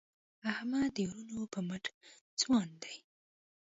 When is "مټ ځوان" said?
1.67-2.69